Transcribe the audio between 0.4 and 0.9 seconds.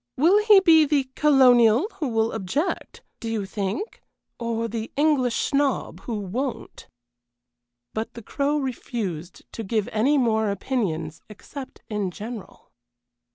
he be